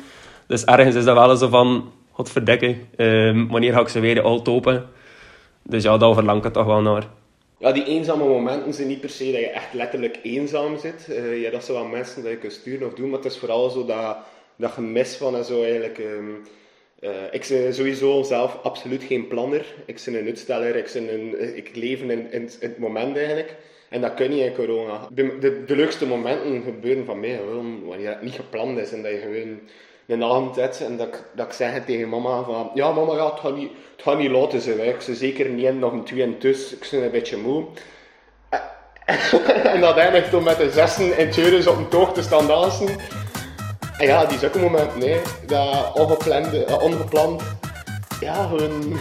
Dus 0.47 0.65
ergens 0.65 0.95
is 0.95 1.05
dat 1.05 1.15
wel 1.15 1.35
zo 1.35 1.47
van, 1.47 1.91
godverdikke, 2.11 2.75
uh, 2.97 3.45
wanneer 3.49 3.73
ga 3.73 3.79
ik 3.79 3.87
ze 3.87 3.99
weer 3.99 4.21
al 4.21 4.41
topen? 4.41 4.85
Dus 5.63 5.83
ja, 5.83 5.97
daar 5.97 6.13
verlang 6.13 6.45
ik 6.45 6.53
toch 6.53 6.65
wel 6.65 6.81
naar. 6.81 7.03
Ja, 7.59 7.71
die 7.71 7.85
eenzame 7.85 8.23
momenten 8.23 8.73
zijn 8.73 8.87
niet 8.87 9.01
per 9.01 9.09
se 9.09 9.31
dat 9.31 9.41
je 9.41 9.49
echt 9.49 9.73
letterlijk 9.73 10.19
eenzaam 10.23 10.77
zit. 10.77 11.07
Uh, 11.09 11.41
ja, 11.41 11.51
dat 11.51 11.63
zijn 11.65 11.77
wel 11.77 11.87
mensen 11.87 12.23
dat 12.23 12.31
je 12.31 12.37
kunt 12.37 12.53
sturen 12.53 12.87
of 12.87 12.93
doen, 12.93 13.09
maar 13.09 13.19
het 13.19 13.31
is 13.31 13.37
vooral 13.37 13.69
zo 13.69 13.85
dat, 13.85 14.17
dat 14.55 14.71
gemis 14.71 15.15
van 15.15 15.35
en 15.35 15.45
zo 15.45 15.63
eigenlijk... 15.63 15.97
Um, 15.97 16.41
uh, 16.99 17.09
ik 17.31 17.45
ben 17.49 17.73
sowieso 17.73 18.23
zelf 18.23 18.59
absoluut 18.63 19.03
geen 19.03 19.27
planner. 19.27 19.65
Ik 19.85 20.01
ben 20.05 20.13
een 20.13 20.25
uitsteller, 20.25 20.75
ik, 20.75 20.89
ben 20.93 21.13
een, 21.13 21.57
ik 21.57 21.75
leef 21.75 22.01
in, 22.01 22.11
in, 22.11 22.31
in, 22.31 22.49
het 22.59 22.77
moment 22.77 23.17
eigenlijk. 23.17 23.55
En 23.89 24.01
dat 24.01 24.13
kun 24.13 24.35
je 24.35 24.45
in 24.45 24.53
corona. 24.53 25.07
De, 25.11 25.37
de, 25.39 25.63
de 25.65 25.75
leukste 25.75 26.05
momenten 26.05 26.61
gebeuren 26.63 27.05
van 27.05 27.19
mij 27.19 27.37
gewoon 27.37 27.85
wanneer 27.85 28.09
het 28.09 28.21
niet 28.21 28.33
gepland 28.33 28.77
is 28.77 28.91
en 28.91 29.03
dat 29.03 29.11
je 29.11 29.17
gewoon 29.17 29.59
een 30.09 30.23
avond 30.23 30.55
zet 30.55 30.81
en 30.81 30.97
dat 30.97 31.07
ik, 31.07 31.23
dat 31.35 31.45
ik 31.45 31.53
zeg 31.53 31.85
tegen 31.85 32.09
mama 32.09 32.43
van 32.43 32.71
ja 32.73 32.91
mama 32.91 33.13
ja, 33.13 33.29
het 33.29 33.39
gaat 33.39 33.55
niet, 33.55 33.71
het 33.95 34.01
gaat 34.01 34.17
niet 34.17 34.31
laten 34.31 34.61
zijn. 34.61 34.87
Ik 34.87 35.01
ze 35.01 35.15
zeker 35.15 35.49
niet 35.49 35.65
in 35.65 35.79
nog 35.79 35.91
een 35.91 36.03
twee 36.03 36.23
en 36.23 36.37
tussen. 36.37 36.77
Ik 36.77 36.87
ben 36.91 37.03
een 37.03 37.11
beetje 37.11 37.37
moe. 37.37 37.65
en 39.73 39.81
dat 39.81 39.97
eindigt 39.97 40.29
toen 40.29 40.43
met 40.43 40.57
de 40.57 40.71
zessen 40.71 41.17
in 41.17 41.29
Tjeuris 41.29 41.67
op 41.67 41.77
een 41.77 41.87
toog 41.87 42.13
te 42.13 42.21
staan 42.21 42.47
dansen. 42.47 42.87
En 43.97 44.07
ja, 44.07 44.25
die 44.25 44.37
zulke 44.37 44.59
momenten, 44.59 44.99
nee, 44.99 45.21
dat 45.45 45.93
ongeplande, 45.93 46.65
uh, 46.69 46.81
ongepland, 46.81 47.41
ja, 48.19 48.47
gewoon, 48.47 48.99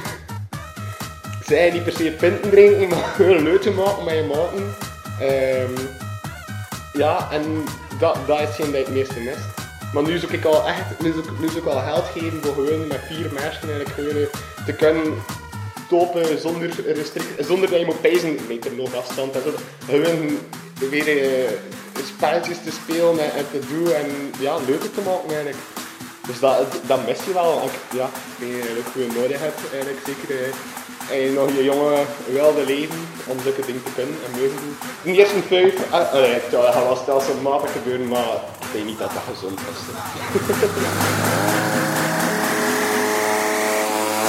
zij 1.46 1.70
niet 1.70 1.84
per 1.84 1.92
se 1.92 2.10
pinten 2.18 2.50
drinken, 2.50 2.88
maar 2.88 3.14
leuk 3.48 3.60
te 3.60 3.70
maken 3.70 4.04
met 4.04 4.14
je 4.14 4.22
maten. 4.22 4.74
Um, 5.62 5.74
ja, 6.92 7.28
en 7.30 7.64
dat, 7.98 8.18
dat 8.26 8.40
is 8.40 8.54
geen 8.54 8.72
dat 8.72 8.80
het 8.80 8.94
meeste 8.94 9.20
mist. 9.20 9.57
Maar 9.92 10.02
nu 10.02 10.18
zoek 10.18 10.30
ik 10.30 10.44
al 10.44 10.68
echt, 10.68 11.00
nu 11.00 11.12
zoek, 11.12 11.40
nu 11.40 11.48
zoek 11.48 11.66
al 11.66 11.80
geld 11.80 12.04
geven 12.04 12.42
voor 12.42 12.54
gewoon 12.54 12.86
met 12.86 13.00
vier 13.06 13.32
mensen 13.32 13.68
eigenlijk 13.68 13.90
gewoon 13.94 14.26
te 14.66 14.72
kunnen 14.72 15.14
topen 15.88 16.40
zonder 16.40 16.70
restricties, 16.86 17.46
zonder 17.46 17.70
dat 17.70 17.78
je 17.78 17.84
moet 17.84 18.00
pijzen 18.00 18.38
meter 18.48 18.70
afstand 18.96 19.34
en 19.34 19.42
zo. 19.42 19.50
Gewoon 19.84 20.38
weer 20.90 21.42
uh, 21.42 21.48
spelletjes 22.16 22.56
te 22.64 22.70
spelen 22.70 23.18
en, 23.18 23.46
te 23.50 23.60
doen 23.68 23.92
en 23.92 24.06
ja, 24.38 24.56
leuker 24.66 24.90
te 24.90 25.00
maken 25.00 25.28
eigenlijk. 25.28 25.56
Dus 26.26 26.40
dat, 26.40 26.80
dat 26.86 27.06
mis 27.06 27.24
je 27.24 27.32
wel. 27.32 27.70
Ja, 27.94 28.08
ik 28.38 28.46
je 28.46 28.82
gewoon 28.92 29.14
nodig 29.22 29.40
hebt 29.40 29.60
eigenlijk 29.72 30.00
zeker. 30.06 30.40
Uh, 30.40 30.54
en 31.10 31.18
je 31.20 31.30
nog 31.30 31.48
je 31.56 31.64
jonge 31.64 32.04
wilde 32.32 32.64
leven 32.64 33.08
om 33.26 33.36
zulke 33.42 33.66
dingen 33.66 33.82
te 33.82 33.92
kunnen 33.94 34.14
en 34.24 34.30
mogen 34.30 34.60
doen. 34.62 34.76
De 35.02 35.12
eerste 35.12 35.42
vijf, 35.42 35.74
uh, 35.74 36.12
allee, 36.12 36.32
het 36.32 36.74
gaat 36.74 36.84
wel 36.84 36.96
stelselmatig 36.96 37.72
gebeuren, 37.72 38.08
maar 38.08 38.36
ik 38.68 38.74
denk 38.74 38.86
niet 38.86 38.98
dat 38.98 39.12
dat 39.12 39.22
gezond 39.22 39.60
is. 39.60 39.78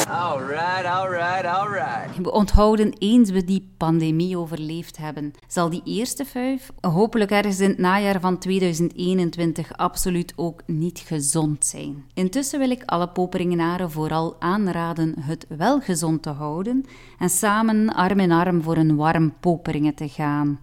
Alright, 0.09 0.85
alright, 0.85 1.45
alright. 1.45 2.17
We 2.21 2.31
onthouden 2.31 2.93
eens 2.97 3.29
we 3.29 3.43
die 3.43 3.69
pandemie 3.77 4.37
overleefd 4.37 4.97
hebben. 4.97 5.33
Zal 5.47 5.69
die 5.69 5.81
eerste 5.83 6.25
vijf, 6.25 6.71
hopelijk 6.81 7.31
ergens 7.31 7.59
in 7.59 7.69
het 7.69 7.77
najaar 7.77 8.19
van 8.19 8.37
2021, 8.37 9.77
absoluut 9.77 10.33
ook 10.35 10.61
niet 10.65 10.99
gezond 10.99 11.65
zijn. 11.65 12.05
Intussen 12.13 12.59
wil 12.59 12.69
ik 12.69 12.83
alle 12.85 13.07
Poperingenaren 13.07 13.91
vooral 13.91 14.35
aanraden 14.39 15.15
het 15.19 15.45
wel 15.49 15.79
gezond 15.79 16.21
te 16.21 16.29
houden 16.29 16.85
en 17.19 17.29
samen 17.29 17.93
arm 17.93 18.19
in 18.19 18.31
arm 18.31 18.63
voor 18.63 18.77
een 18.77 18.95
warm 18.95 19.33
Poperingen 19.39 19.95
te 19.95 20.09
gaan. 20.09 20.59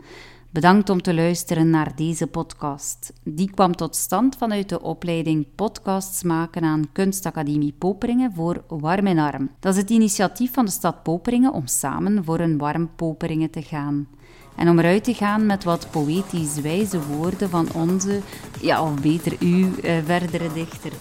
Bedankt 0.50 0.90
om 0.90 1.02
te 1.02 1.14
luisteren 1.14 1.70
naar 1.70 1.96
deze 1.96 2.26
podcast. 2.26 3.12
Die 3.24 3.50
kwam 3.50 3.76
tot 3.76 3.96
stand 3.96 4.36
vanuit 4.36 4.68
de 4.68 4.82
opleiding 4.82 5.46
Podcasts 5.54 6.22
maken 6.22 6.62
aan 6.62 6.88
Kunstacademie 6.92 7.74
Poperingen 7.78 8.32
voor 8.32 8.64
Warm 8.68 9.06
en 9.06 9.18
Arm. 9.18 9.50
Dat 9.60 9.74
is 9.74 9.80
het 9.80 9.90
initiatief 9.90 10.52
van 10.52 10.64
de 10.64 10.70
stad 10.70 11.02
Poperingen 11.02 11.52
om 11.52 11.66
samen 11.66 12.24
voor 12.24 12.40
een 12.40 12.58
warm 12.58 12.90
Poperingen 12.96 13.50
te 13.50 13.62
gaan. 13.62 14.08
En 14.56 14.68
om 14.68 14.78
eruit 14.78 15.04
te 15.04 15.14
gaan 15.14 15.46
met 15.46 15.64
wat 15.64 15.90
poëtisch 15.90 16.60
wijze 16.60 17.06
woorden 17.06 17.50
van 17.50 17.68
onze, 17.72 18.20
ja 18.60 18.82
of 18.82 19.00
beter 19.00 19.36
uw, 19.40 19.68
uh, 19.82 19.96
verdere 20.04 20.52
dichter. 20.52 20.92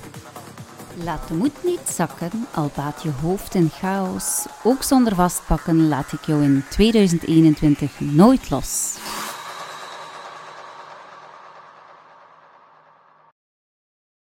Laat 1.04 1.28
de 1.28 1.34
moed 1.34 1.64
niet 1.64 1.90
zakken, 1.90 2.32
al 2.54 2.72
baat 2.76 3.04
je 3.04 3.12
hoofd 3.22 3.56
in 3.56 3.70
chaos. 3.70 4.46
Ook 4.64 4.84
zonder 4.84 5.16
vastpakken 5.16 5.88
laat 5.88 6.12
ik 6.12 6.26
jou 6.26 6.44
in 6.44 6.64
2021 6.70 8.00
nooit 8.00 8.50
los. 8.50 8.98